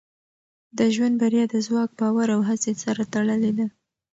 [0.77, 3.67] د ژوند بریا د ځواک، باور او هڅې سره تړلې ده.